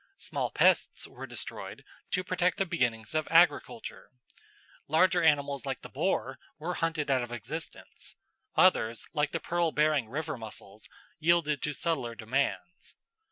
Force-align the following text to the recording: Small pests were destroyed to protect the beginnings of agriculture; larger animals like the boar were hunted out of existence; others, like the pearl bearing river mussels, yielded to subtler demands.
Small 0.17 0.49
pests 0.49 1.05
were 1.05 1.27
destroyed 1.27 1.85
to 2.09 2.23
protect 2.23 2.57
the 2.57 2.65
beginnings 2.65 3.13
of 3.13 3.27
agriculture; 3.29 4.09
larger 4.87 5.21
animals 5.21 5.63
like 5.63 5.81
the 5.83 5.89
boar 5.89 6.39
were 6.57 6.73
hunted 6.73 7.11
out 7.11 7.21
of 7.21 7.31
existence; 7.31 8.15
others, 8.55 9.07
like 9.13 9.29
the 9.29 9.39
pearl 9.39 9.71
bearing 9.71 10.09
river 10.09 10.39
mussels, 10.39 10.89
yielded 11.19 11.61
to 11.61 11.73
subtler 11.73 12.15
demands. 12.15 12.95